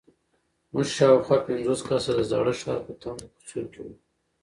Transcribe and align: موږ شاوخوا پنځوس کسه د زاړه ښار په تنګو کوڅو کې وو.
موږ 0.73 0.87
شاوخوا 0.97 1.37
پنځوس 1.47 1.79
کسه 1.87 2.11
د 2.15 2.19
زاړه 2.31 2.53
ښار 2.59 2.79
په 2.85 2.93
تنګو 3.01 3.27
کوڅو 3.33 3.61
کې 3.71 3.79
وو. 3.85 3.93